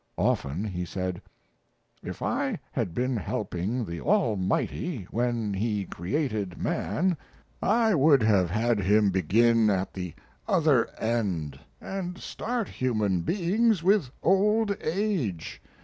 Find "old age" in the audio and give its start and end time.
14.23-15.61